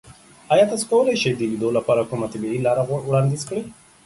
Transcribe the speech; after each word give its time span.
ایا 0.51 0.65
تاسو 0.69 0.85
کولی 0.91 1.15
شئ 1.21 1.33
د 1.37 1.41
لیدو 1.51 1.69
لپاره 1.77 2.07
کومې 2.09 2.27
طبیعي 2.33 2.59
لارې 2.65 2.83
وړاندیز 3.07 3.41
کړئ؟ 3.49 3.63